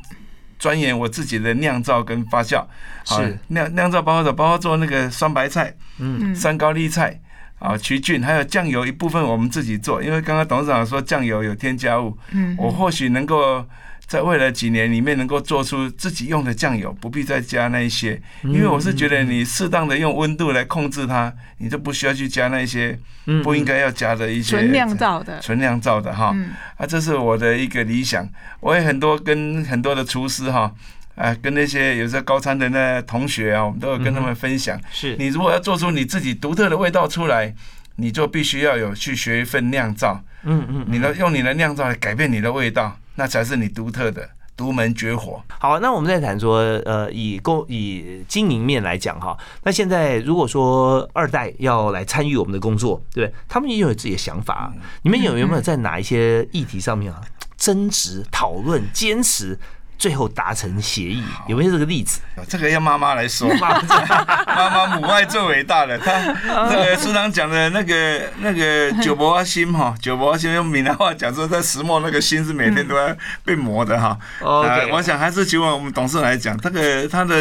[0.64, 2.64] 钻研我自己的酿造跟发酵。
[3.04, 3.38] 是。
[3.48, 7.20] 酿酿造包括包括做那个酸白菜、嗯，山高丽菜
[7.58, 13.62] 啊，曲菌，还有酱油一部分我们自己做，因为刚刚董事长说酱油有添加物，嗯，我或许能够。
[14.06, 22.98] 在未来几年里面，能够做出自己用的酱油，不必再加那一些，因为我是觉得你适当的用温度来控制它，你就不需要去加那些
[23.42, 26.36] 不应该要加的一些纯酿造的纯酿造的哈。
[26.76, 28.28] 啊，这是我的一个理想。
[28.60, 30.72] 我也很多跟很多的厨师哈，
[31.16, 34.78] 啊，跟那些有些高餐的那同学啊，我们都有跟他们分享。
[34.92, 37.54] 是你如果要做出你自己独特的味道出来，
[37.96, 40.22] 你就必须要有去学一份酿造。
[40.44, 42.96] 嗯嗯，你的用你的酿造来改变你的味道。
[43.16, 45.42] 那才是你独特的独门绝活。
[45.58, 54.72] 好，那我们再谈说，呃，以公以经营面来讲哈，那现在如果说二代要来参与我们的工作，对他们也有自己的想法。
[55.02, 57.20] 你们有有没有在哪一些议题上面啊
[57.56, 59.58] 争执、讨论、坚持？
[60.04, 62.20] 最后达成协议，有没有这个例子？
[62.46, 65.98] 这个要妈妈来说， 妈妈母爱最伟大的。
[65.98, 66.12] 他
[66.68, 74.14] 那个书上讲的那个那个九伯心哈，九伯心用闽南话讲说，在石磨那个心是每天都要被磨的哈。
[74.42, 77.40] OK，我想还是希望我们董事来讲，这个他的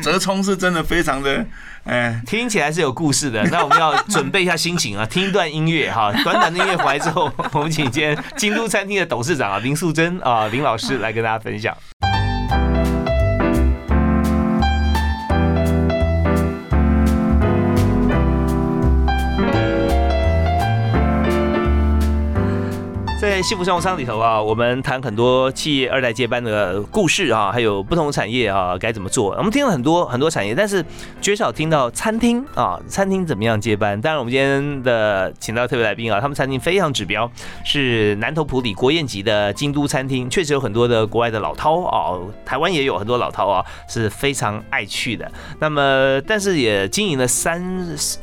[0.00, 1.44] 折冲是真的非常的。
[1.84, 3.42] 哎，听起来是有故事的。
[3.50, 6.10] 那我们要准备一下心情啊， 听一段音乐哈。
[6.22, 11.76] 短短的音乐回来之后，我们请今天京都餐厅的董事长啊林素贞啊林老师来跟大家分享。
[23.34, 29.34] 在幸福生活舱里头啊，我们谈很多企业二代接班的故事啊，还有不同产业啊该怎么做。
[29.36, 30.84] 我们听了很多很多产业，但是
[31.20, 34.00] 绝少听到餐厅啊， 餐厅怎么样接班。
[34.00, 37.28] 当然，我们今天的请到特别来宾啊，他们餐厅非常指标，
[37.64, 45.28] 是南头普里国宴级的京都餐厅，确实有很多的国外的老饕啊，台湾也有很多老饕啊，是非常爱去的。
[45.58, 47.60] 那么，但是也经营了三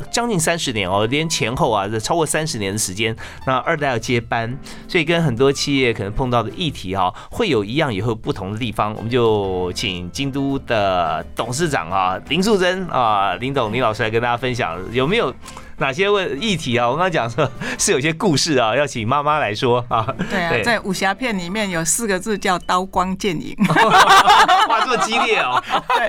[0.09, 3.13] 将近三十年哦，连前后啊，这超过三十年的时间。
[3.45, 4.57] 那二代要接班。
[4.87, 8.93] 所以跟很多企业可能碰到的议题哈，会有一样也会有不同的地方。
[8.95, 15.33] 我们就请京都的董事长啊林素贞啊林董林老师来跟大家分享有没有。
[15.81, 16.87] 哪些问议题啊？
[16.87, 20.05] 我刚刚讲说是有些故事啊，要请妈妈来说啊。
[20.29, 23.57] 对啊，在武侠片里面有四个字叫刀光剑影，
[24.69, 25.61] 哇，这么激烈哦。
[25.97, 26.07] 对，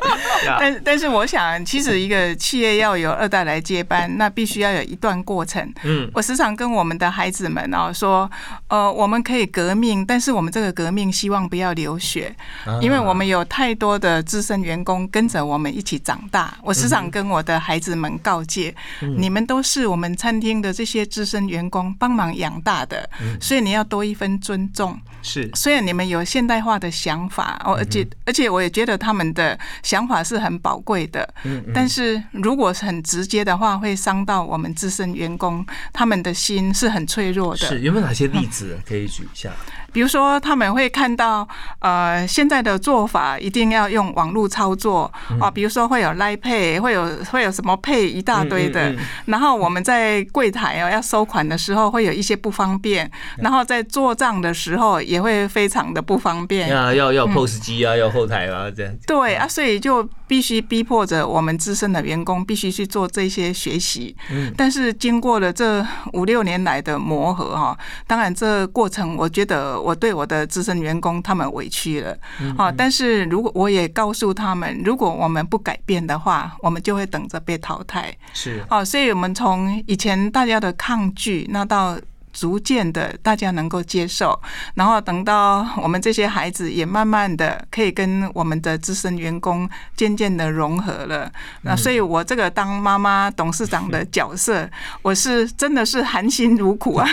[0.60, 5.66] 但但是我想，其实一个企业要有二代来接班，那必须要有一段过程。
[5.84, 8.30] 嗯，我时常跟我们的孩子们啊说，
[8.68, 12.36] 呃，我们可以革命，但是我们这个革命希望不要流血，
[12.82, 16.52] 因为我们有太多的资深员工跟着我们一起长大。
[16.62, 18.74] 我时常跟我的孩子们告诫，
[19.16, 19.61] 你们都。
[19.62, 23.08] 是我们餐厅的这些资深员工帮忙养大的，
[23.40, 24.98] 所以你要多一分尊重。
[25.22, 31.32] 是，虽然你们有现代化的想法，哦，而且而且我也觉得他们的想法是很宝贵的。
[31.44, 37.68] 嗯，但是如果是很直接的话，会伤到我们资深员工，他们的心是很脆弱的。
[37.68, 39.52] 是，有没有哪些例子可以举一下？
[39.92, 41.46] 比如说，他们会看到，
[41.80, 48.94] 呃，现在的做法一定要用网络操作啊，比如说会有 Line Pay，会有会有什么 Pay 一大堆的，
[49.26, 56.74] 然后我们在柜台哦要收款的时候会有一些不方便，然后在做账的时候也会非常的不方便。
[56.74, 58.94] 啊，要要 POS 机啊，要后台啊，这样。
[59.06, 64.16] 对啊，所以就必须逼迫着我们资深的员工必须去做这些学习。
[64.30, 64.50] 嗯。
[64.56, 69.82] 但是经过了这五六年来的磨合哈，当然这过程我觉得。
[69.82, 72.16] 我对我的资深员工他们委屈了，
[72.56, 72.70] 啊！
[72.70, 78.16] 但是如果我也告诉他们，如果我们不改变的话，我们就会等着被淘汰。
[78.32, 81.98] 是，啊，所以我们从以前大家的抗拒，那到。
[82.32, 84.40] 逐渐的，大家能够接受，
[84.74, 91.30] 然后等到我们这些孩子也慢慢的可以跟我们的资深员工渐渐的融合了。
[91.62, 94.68] 那所以，我这个当妈妈、董事长的角色，
[95.02, 97.06] 我是真的是含辛茹苦啊！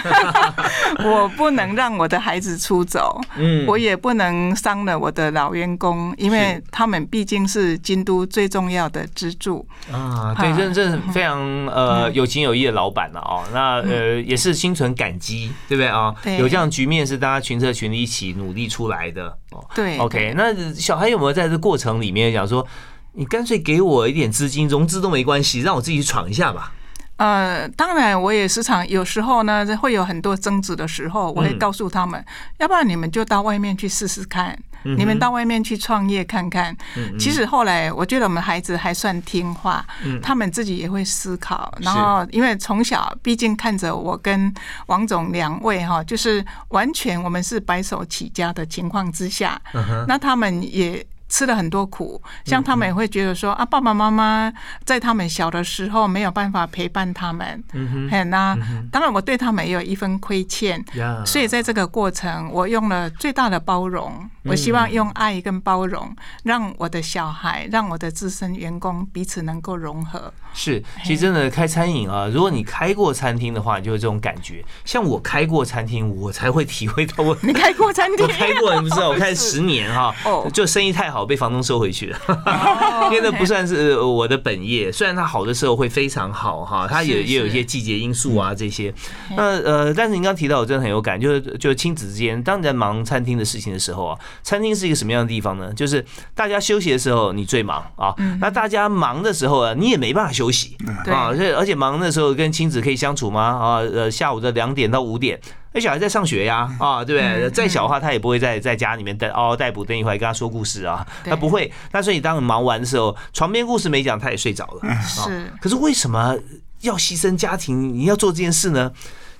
[1.04, 10.34] 我不能让我的孩子出走，嗯，我也不能伤了我的老员工，因为他们毕竟是京都最重要的支柱啊。
[10.40, 13.44] 对，这这非常呃有情有义的老板了哦。
[13.54, 15.09] 那呃也是心存感。
[15.10, 16.14] 感激，对不对啊？
[16.38, 19.28] 有这样局面是大家群策群力一起努力出来的。
[19.52, 20.34] 哦，对，OK。
[20.38, 22.66] 那小孩有没有在这过程里面讲说，
[23.14, 26.74] 你干脆给我一点资金，融资都没关系，让我自己去闯一下吧？
[27.18, 32.24] 呃，当然，我也时常有时候呢，会有很多争执的时候，我会告诉他们，
[32.60, 34.58] 要不然你们就到外面去试试看。
[34.84, 36.76] 你们到外面去创业看看。
[37.18, 39.86] 其实后来我觉得我们孩子还算听话，
[40.22, 41.74] 他们自己也会思考。
[41.82, 44.54] 然后因为从小毕竟看着我跟
[44.88, 49.62] 王总两位哈，就是完全我们是白手起家的情况之下，
[50.08, 51.06] 那他们也。
[51.30, 54.52] 吃了很多苦，像他们也会觉得说啊，爸爸妈妈
[54.84, 58.58] 在他们小的时候没有办法陪伴他们，嗯哼，那
[58.92, 60.84] 当然我对他们也有一分亏欠，
[61.26, 70.34] 所以在这个过程，我用了最大的包容，我希望用爱跟包容，让我的小孩，让我的自身员工彼此能够融合。
[70.52, 74.66] 是，其实真的开餐饮啊，如果你开过餐厅的话，你就有这种感觉。
[74.84, 77.38] 像我开过餐厅，我才会体会到我。
[77.44, 78.26] 你开过餐厅？
[78.26, 80.12] 我开过，你不知道，我开 十年哈，
[80.52, 81.19] 就生意太好。
[81.26, 82.20] 被房东收回去了，
[83.12, 84.92] 因为那不算是我的本业。
[84.92, 88.94] 虽然它好的时候会非常好哈，它也也有一些季节因素啊这些。
[89.36, 95.74] 那呃，但是您刚提到，我真的很有感，就是就是亲子之间，当你在忙餐厅的事情的时候啊，餐厅是一个什么样的地方呢？
[95.74, 96.04] 就是
[96.36, 101.34] 大家休息的时候你最忙啊，那大家忙的时候啊，你也没办法休息啊。
[101.36, 103.42] 所以而且忙的时候跟亲子可以相处吗？
[103.42, 105.40] 啊呃，下午的两点到五点。
[105.72, 107.50] 那小孩在上学呀，啊，对不对？
[107.52, 111.72] 再小的话，他也不会在在家里面待嗷嗷待哺，等一会儿跟他说故事啊，他不会。
[111.92, 115.02] 那所以当你忙完的时候，床边故事没讲，他也睡着了。
[115.02, 115.52] 是。
[115.62, 116.36] 可是为什么
[116.82, 117.94] 要牺牲家庭？
[117.94, 118.92] 你要做这件事呢？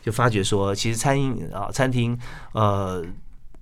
[0.02, 2.18] 就发觉说，其实餐饮啊，餐厅，
[2.54, 3.04] 呃，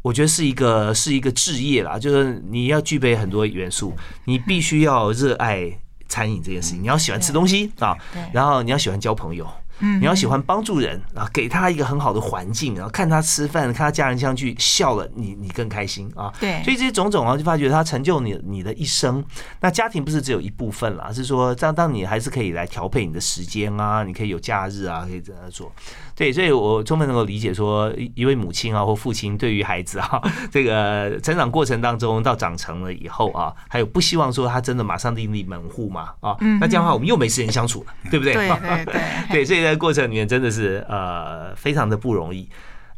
[0.01, 5.71] 我觉得是一个是一个置业啦，就是你要具备很多元素，你必须要热爱
[6.07, 7.97] 餐饮这件事情，你要喜欢吃东西啊，
[8.33, 9.47] 然后你要喜欢交朋友。
[9.79, 16.33] 你要喜欢帮助人啊，给他一个很好的环境，然后看他吃饭，看他家人相聚笑了，你你更开心啊。
[16.39, 19.23] 对，所以这些种种啊，就发觉他成就你你的一生。
[19.61, 25.71] 那家庭不是只有一部分啦，是说这样，当你还是可以来调配你的时间啊，你可以有假日啊，可以这样做。
[26.15, 38.33] 对，所以我充分能够理解说，一位母亲啊或父亲对于孩子啊，这个成长过程当中到长成了以后啊，还有不希望说他真的马上另立门户嘛啊，那这样的话我们又没时间相处了，对不对？
[38.33, 38.95] 对对对，
[39.31, 42.49] 对， 所以在过程里面真的是呃非常的不容易。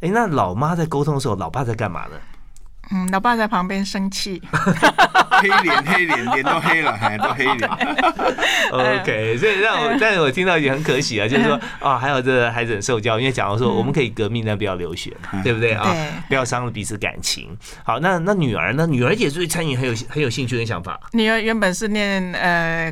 [0.02, 2.16] 哎，那老妈在沟通的时候，老爸在干嘛呢？
[2.92, 7.70] 嗯，老爸在旁边生气， 黑脸黑脸脸都黑了，还 都黑脸。
[8.72, 15.96] OK，所以让我，但是我听到也很可喜啊，就是说 啊，还有这孩子很受教，因为假如说我们可以革命，但不要流血，对不对啊？
[16.28, 17.56] 不要伤了彼此感情。
[17.84, 18.88] 好，那那女儿呢？
[18.88, 21.00] 女儿也对餐饮很有很有兴趣跟想法。
[21.12, 22.92] 女儿原本是念呃。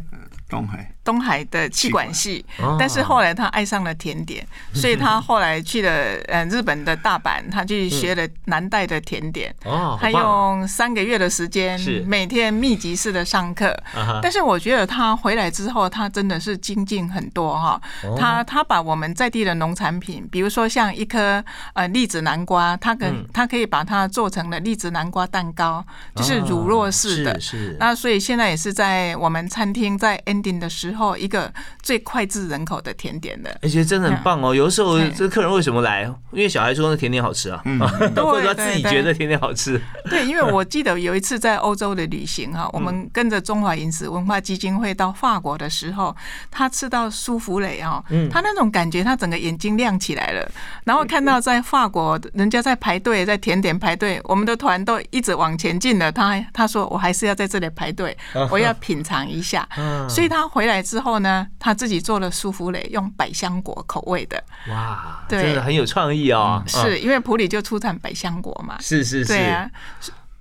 [0.49, 2.45] 东海东海的气管系，
[2.77, 5.89] 但是后来他爱上了甜点，所以他后来去了
[6.27, 9.55] 呃日本的大阪，他去学了南代的甜点。
[9.63, 13.73] 哦，他用三个月的时间，每天密集式的上课。
[14.21, 17.81] 但是我觉得他回来之后，他真的是精进很多哈。
[18.17, 21.41] 他他把我们在地的农产品，比如说像一颗
[21.71, 25.81] 呃栗子南瓜，他跟他可以把它做成了栗子南瓜蛋糕，
[26.13, 27.39] 就是乳酪式的。
[27.39, 34.55] 是那所以现在也是在我们餐厅在 ending 的时候，一个最脍炙人口的甜点的，而且真的很棒哦。
[34.55, 36.03] 有的时候，这客人为什么来？
[36.31, 37.61] 因为小孩说那甜点好吃啊，
[38.15, 39.81] 或者他自己觉得甜点好吃。
[40.09, 46.15] 对，因为我记得有一次在欧洲的旅行哈，我们跟着中华饮食文化基金会到法国的时候，
[46.51, 50.49] 他吃到舒芙蕾啊，他那种感觉，他整个眼睛亮起来了。
[50.83, 58.15] 然后看到在法国人家在排队，在甜点排队，我们的团都一直往前进了，他他说我还是要在这里排队，
[58.51, 59.67] 我要品尝一下。
[60.07, 60.27] 所以。
[60.27, 64.41] 他回来之后呢，他自己做了舒芙蕾，用百香果口味的。
[64.69, 66.63] 哇，真的很有创意哦。
[66.65, 68.77] 是因为普里就出产百香果嘛。
[68.79, 69.33] 是是是。
[69.33, 69.69] 对啊。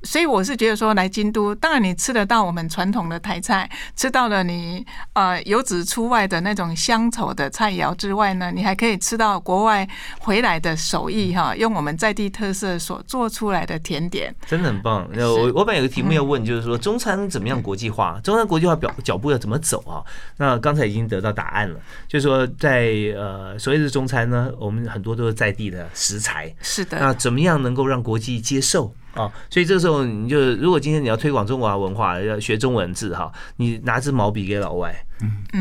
[0.07, 9.87] 所以我是觉得说，来京都，当然你吃得到我们传统的台菜，吃到了你呃油脂出外的那种乡愁的菜肴之外呢，你还可以吃到国外
[10.21, 15.09] 回来的手艺哈，用我们在地特色所做出来的甜点，真的很棒。
[15.16, 18.21] 我我本来有个题目要问，就是说中餐怎么样国际化？
[18.23, 20.01] 中餐国际化表脚步要怎么走啊？
[20.37, 26.99] 那刚才已经得到答案了，就是说在呃所谓的中餐呢，我们很多都是在地的食材，是的。
[27.01, 28.95] 那怎么样能够让国际接受？
[29.16, 34.94] 啊，所以这个时候你就，如果今天你要推广中华文化，要学中文字哈，你拿支毛笔给老外，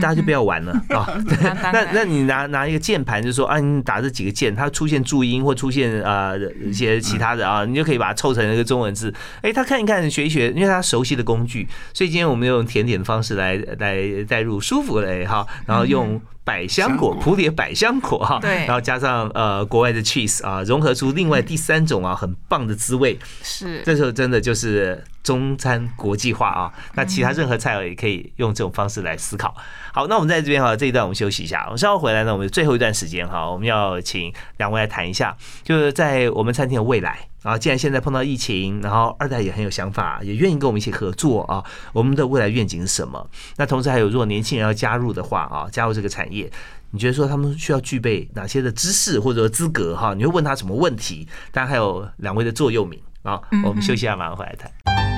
[0.01, 1.07] 大家就不要玩了啊。
[1.71, 9.13] 那那你拿拿一个键盘，就说啊，你打这几个键，它出现注音或出现啊一些其他的啊，你就可以把它凑成一个中文字。
[9.41, 16.21] 哎，他看一看，学一学，因为他熟悉的工具，所以今天我们用甜点的方式来来带入舒服嘞哈，然后用。
[16.45, 23.17] 百香果，普里百香果哈，对，然后加上呃国外的 cheese 啊，融合出另外第三种啊很棒的滋味。
[23.41, 26.71] 是，这时候真的就是中餐国际化啊。
[26.93, 29.53] 那其他任何菜肴也可以用这种方式来思考。
[29.91, 31.63] 好，那我们在这边哈，这一段我们休息一下。
[31.65, 37.27] 我们稍后回来呢，我们最后一段时间哈，我们要请两位来谈一下，就是在我们餐厅的未来。
[37.43, 43.29] 啊，既然现在碰到疫情，然后二代也很有想法，也愿意跟我们一起合作啊，我们的未来愿景是什么？
[43.57, 46.51] 那同时还有，如果年轻人要加入的话啊，加入这个产业，
[46.89, 50.15] 你觉得说他们需要具备哪些的知识或者资格哈？
[50.15, 51.27] 你会问他什么问题？
[51.51, 55.14] 当然还有两位的座右铭啊，我们休息一下，马上回来谈。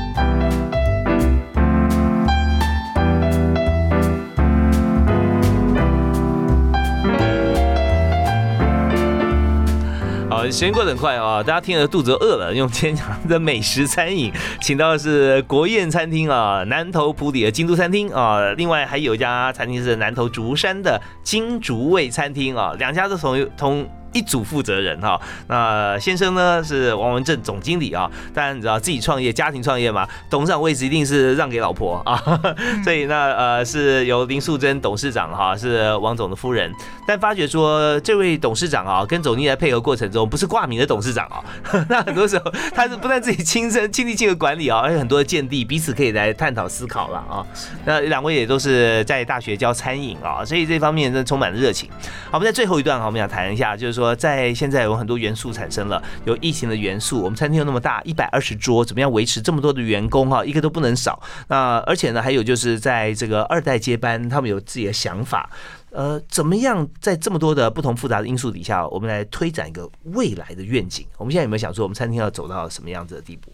[10.29, 23.87] 好时间过得很快啊，大家听了肚子饿了，用今天讲的美食餐饮，请到的是国宴餐厅啊，南投埔里的京都餐厅啊，另外还有一家餐厅是南投竹山的金竹味餐厅啊，两家都从从。
[24.17, 32.17] 一组负责人哈，那先生呢是王文正总经理啊，当然你知道自己创业，家庭创业嘛，董事长位置一定是让给老婆啊，
[32.83, 36.73] 所以那呃是由林素贞董事长哈，是王总的夫人，
[37.05, 41.43] 但发觉说这位董事长啊，跟总经理在配合过程中，不是挂名的董事长啊，
[41.87, 47.45] 那很多时候他是不但自己亲身亲力亲为管理啊，而且很多的见地，彼此可以来探讨思考了啊，
[47.85, 51.87] 那两位也都是在大学教餐饮啊，所以这方面真的充满了热情。
[52.31, 53.97] 好，我们在最后一段哈，我们想谈一下，就是。
[53.97, 57.21] 说呃在现在有很多元素产生了，有疫情的元素。
[57.21, 61.21] 我们餐厅又那么大，一百二十桌，怎么样维持这么多的员工哈，一个都不能少。
[61.49, 65.49] 那而且呢，还有就是在这个二代接班，他们有自己的想法。
[65.89, 71.05] 呃，怎么样在这么多的不同复杂的因素底下，我们来推展一个未来的愿景？
[71.17, 73.51] 我们现在有没有想说，我们餐厅要走到什么样子的地步？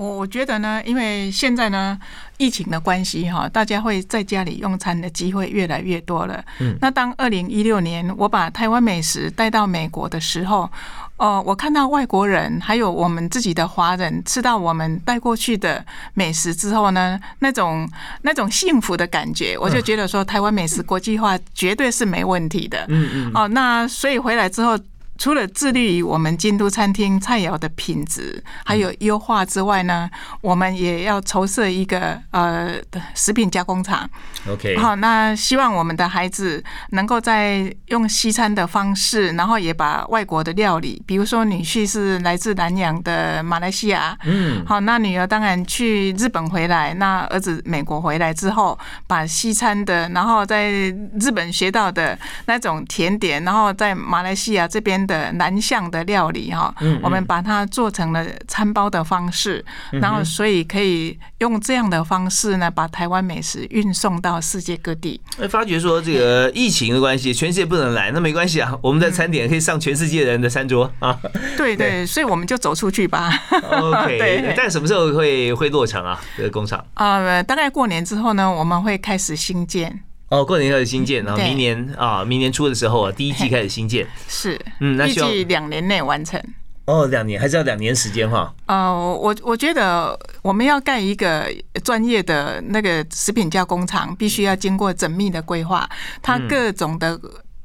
[0.00, 1.98] 我我觉得呢，因为现在呢，
[2.38, 6.42] 疫情的关系哈，大家会在家里用餐的机会越来越多了。
[6.58, 10.70] 嗯，那当二零一六年我把台湾美食带到美国的时候，
[11.18, 15.84] 哦，我看到外国人还有我们自己的华人吃到我们带过去的
[16.14, 17.86] 美食之后呢，那种
[18.22, 22.86] 那种幸福的感觉，我就觉得说，台湾美食国际化绝对是没问题的。
[22.88, 23.32] 嗯嗯。
[23.34, 24.78] 哦，那所以回来之后。
[25.20, 30.08] 除了致力于我们京都餐厅菜肴的品质还有优化之外呢，
[30.40, 32.76] 我们也要筹设一个呃
[33.14, 34.08] 食品加工厂。
[34.48, 55.09] OK，好，那希望我们的孩子能够在用西餐的方式，然后也把外国的料理，比如说女婿是来自南洋的马来西亚，嗯，好，那女儿当然去日本回来，那儿子美国回来之后，把西餐的，然后在日本学到的那种甜点，然后在马来西亚这边。
[55.10, 65.20] 的南向的料理哈，我们把它做成了餐包的方式，然后所以可以用这样的方式呢，把台湾美食运送到世界各地。
[65.40, 71.18] 哎，发觉说这个疫情的关系，全世界不能来，那没关系啊，我们在餐点可以上全世界人的餐桌啊。
[71.56, 73.32] 对对，所以我们就走出去吧。
[73.50, 74.54] OK，对。
[74.56, 76.20] 但什么时候会会落成啊？
[76.36, 80.00] 这个工厂啊，大概过年之后呢，我们会开始新建。
[80.30, 86.40] 哦，过年开始新建，然后明年啊，明年初的时候啊，第一季开始新建，是，嗯，那预计两年内完成。
[86.86, 88.54] 哦，两年还是要两年时间哈？
[88.66, 91.52] 呃，我我觉得我们要盖一个
[91.84, 95.88] 专业的那个食品加工厂，必须要经过缜密的规划，
[96.22, 97.20] 它各种的。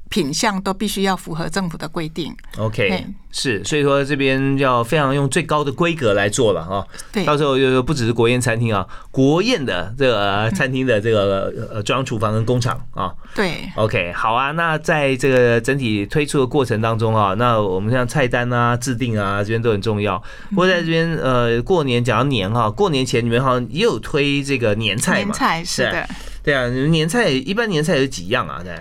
[0.09, 2.35] 品相都必须要符合政府的规定。
[2.57, 6.87] OK，是，所以说这边要非常用最高的规格来做了哈。
[7.11, 13.13] 对，到时候又不只是国宴餐厅啊，国宴的这个餐厅的这个呃中央厨房跟工厂啊。
[13.33, 14.51] 对，OK，好啊。
[14.51, 20.17] 那在这个整体推出的过程当中啊，那我们像菜单啊、制定啊这边都很重要。
[20.51, 25.25] 不过在这边呃，过年讲到年哈，过年前你们好像也有推这个年菜嘛？
[25.25, 26.07] 年菜是的。
[26.41, 28.61] 对啊，你们年菜一般年菜有几样啊？
[28.63, 28.73] 对。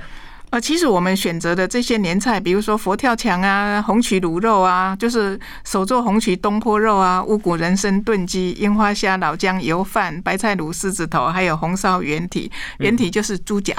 [0.54, 12.48] 呃，其实我们选择的这些年菜，比如说佛跳墙啊、红曲卤肉啊，就是手做红曲东坡肉啊、乌骨人参炖鸡、樱花虾、老姜油饭、白菜卤狮子头，还有红烧圆体，
[12.78, 13.74] 圆体就是猪脚。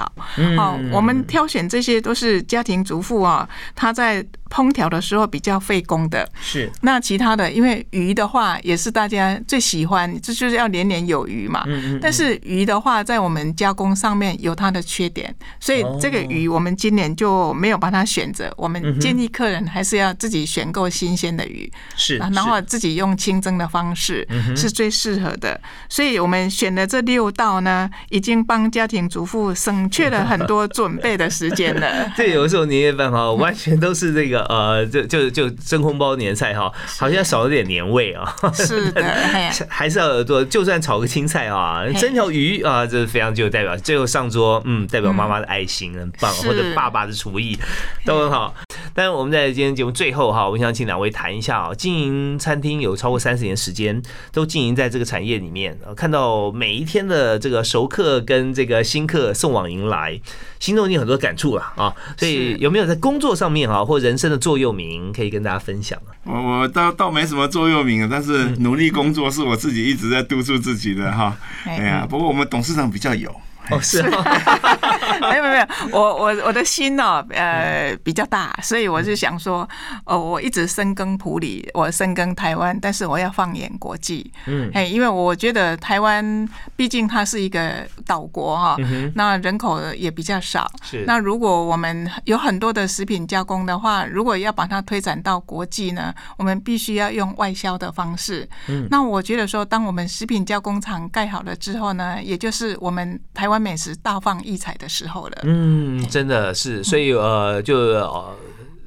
[0.58, 4.22] 哦，我们挑选这些都是家庭主妇啊，她在。
[4.50, 11.64] 烹调的时候比较费工的，是那其他的，因为鱼的话也是大家最喜欢，这就是要年年有余嘛。
[11.66, 11.98] 嗯嗯。
[12.00, 18.52] 但是鱼的话，在我们加工上面有它的缺点，所以这个鱼我们今年就没有把它选择。
[18.56, 24.26] 我们建议客人还是要自己选购新鲜的鱼，是，然后自己用清蒸的方式
[24.56, 25.60] 是最适合的。
[25.88, 32.10] 所以我们选的这六道呢，已经帮家庭主妇省去了很多准备的时间了。
[32.16, 34.35] 这，有时候年夜饭哈， 完全都是这个。
[34.44, 38.34] 呃，就就就真空包年菜哈，好像少了点年味啊。
[38.54, 39.02] 是的，
[39.68, 43.76] 还是要做，就算炒个青菜啊，蒸条鱼啊，这是非常具有代表。
[43.76, 47.58] 最后上桌，嗯，代表妈妈的爱心，很棒，或者爸爸的厨艺
[48.04, 48.54] 都很好。
[48.96, 60.18] 但是我们在今天节目最后哈，我想请两位谈一下啊，经营餐厅有超过三十年时间，都经营在这个产业里面，看到每一天的这个熟客跟这个新客送往迎来，
[60.58, 61.94] 心中有很多感触了啊。
[62.16, 66.16] 所以有没有在工作上面哈，或人生的座右铭可以跟大家分享啊？
[66.24, 71.36] 我我倒倒没什么座右铭，但是努力工作是我自己一直在督促自己的哈。
[71.66, 73.30] 哎呀，不过我们董事长比较有。
[73.70, 74.02] 哦，是，
[75.20, 79.68] 没有没有，我我我的心呢，呃，比较大，所以我就想说，
[80.04, 88.76] 哦，我一直深耕普里，我深耕台湾，但是我要放眼国际，嗯，哎，因为我觉得台湾毕竟它是一个岛国哈，
[89.14, 103.55] 那人口也比较少，是，那如果我们有很多的食品加工的话，如果要把它推展到国际呢，我们必须要用外销的方式，嗯，那我觉得说，当我们食品加工厂盖好了之后呢，也就是我们台湾。
[103.58, 105.38] 美食大放异彩的时候了。
[105.44, 108.36] 嗯，真的是，所以呃，就呃。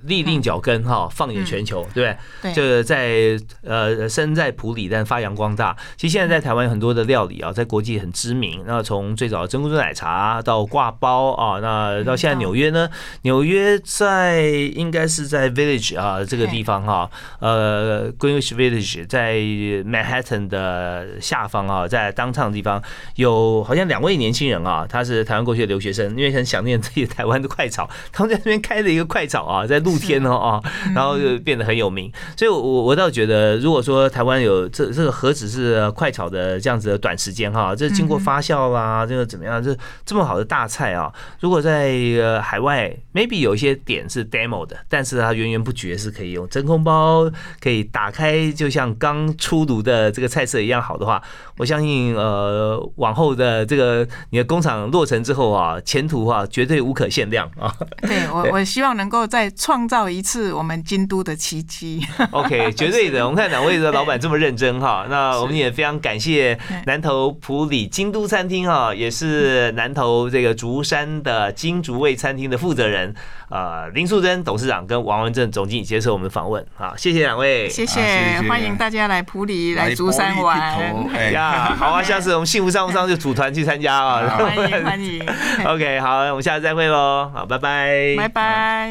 [0.04, 2.54] 立定脚跟哈，放眼全球，对不对？
[2.54, 5.76] 就在呃，身在普里，但发扬光大。
[5.98, 8.64] 其实现在在台湾有很多的料理啊，在国际很知名。
[8.66, 12.90] 那从最早的珍珠奶茶到挂包啊，那到现在纽约呢？
[13.24, 22.82] 纽约在应该是在 Village 啊这个地方哈，呃，Greenwich Village 在 Manhattan 的下方啊，在当趟的地方
[23.16, 29.78] 有好像两位年轻人啊，他是台湾过去的留学生，因为很想念自己台湾的快炒，他们在那边开了一个快炒啊，在。
[29.90, 30.62] 露天哦啊，
[30.94, 39.62] 然后就变得很有名，所以，我我倒觉得，如果说台湾有这这个何止是快炒的这样子的短时间哈，这经过发酵啦，这个怎么样？
[39.64, 39.76] 这
[40.06, 41.90] 这么好的大菜啊，如果在
[42.22, 47.30] 呃海外，maybe 有一些点是 demo 的，但是它源源不绝是可以用真空包，
[47.60, 51.22] 可以打开，就像刚出炉的这个菜色一样好的话，
[51.58, 57.74] 我相信呃往后的这个你的工厂落成之后啊，前途啊绝对无可限量啊。
[58.02, 62.06] 对我 我希望能够在创创造一次我们京都的奇迹。
[62.32, 63.26] OK，绝对的。
[63.26, 73.16] 我们看两位的老板这么认真哈， 那我们也非常感谢南投普里京都餐厅哈，也是南投这个竹山的金竹味餐厅的负责人
[73.48, 78.02] 啊林素贞董事长跟王文正总经理接受我们的访问啊，谢谢两位，谢谢，
[78.50, 80.60] 欢迎大家来普里来竹山玩。
[81.16, 85.26] 哎呀，好啊，下次我们幸福商务商就组团去参加啊，欢迎欢迎。
[85.66, 88.90] OK，好，我们下次再会喽，好，拜拜，拜拜。